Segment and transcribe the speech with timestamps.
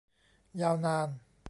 [0.61, 1.09] ยาวนาน